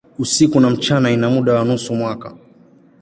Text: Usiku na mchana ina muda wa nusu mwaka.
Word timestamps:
Usiku 0.19 0.59
na 0.59 0.69
mchana 0.69 1.11
ina 1.11 1.29
muda 1.29 1.53
wa 1.53 1.65
nusu 1.65 1.95
mwaka. 1.95 2.35